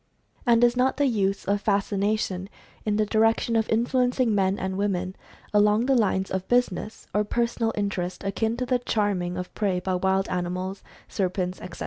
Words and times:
And 0.47 0.63
is 0.63 0.75
not 0.75 0.97
the 0.97 1.05
use 1.05 1.45
of 1.45 1.61
fascination 1.61 2.49
in 2.87 2.95
the 2.95 3.05
direction 3.05 3.55
of 3.55 3.69
influencing 3.69 4.33
men 4.33 4.57
and 4.57 4.75
women 4.75 5.15
along 5.53 5.85
the 5.85 5.93
lines 5.95 6.31
of 6.31 6.47
business, 6.47 7.05
or 7.13 7.23
personal 7.23 7.69
inter 7.75 8.01
est, 8.01 8.23
akin 8.27 8.57
to 8.57 8.65
the 8.65 8.79
"charming" 8.79 9.37
of 9.37 9.53
prey 9.53 9.79
by 9.79 9.93
wild 9.93 10.27
animals, 10.27 10.81
serpents, 11.07 11.61
etc.? 11.61 11.79